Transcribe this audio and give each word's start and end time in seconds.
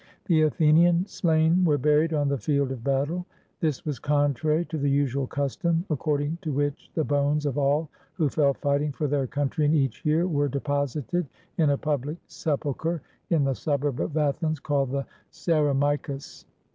The 0.25 0.41
Athenian 0.41 1.05
slain 1.05 1.63
were 1.63 1.77
buried 1.77 2.11
on 2.11 2.27
the 2.27 2.37
field 2.39 2.71
of 2.71 2.83
battle. 2.83 3.23
This 3.59 3.85
was 3.85 3.99
contrary 3.99 4.65
to 4.65 4.79
the 4.79 4.89
usual 4.89 5.27
custom, 5.27 5.85
accord 5.91 6.21
ing 6.21 6.39
to 6.41 6.51
which 6.51 6.89
the 6.95 7.03
bones 7.03 7.45
of 7.45 7.55
all 7.59 7.87
who 8.13 8.27
fell 8.27 8.55
fighting 8.55 8.91
for 8.91 9.05
their 9.05 9.27
country 9.27 9.69
in^'each 9.69 10.03
year 10.03 10.25
were 10.27 10.47
deposited 10.47 11.27
in 11.59 11.69
a 11.69 11.77
public 11.77 12.17
sepul 12.27 12.81
cher 12.81 13.03
in 13.29 13.43
the 13.43 13.53
suburb 13.53 13.99
of 14.01 14.17
Athens 14.17 14.59
called 14.59 14.89
the 14.89 15.05
Cerameicus. 15.31 16.45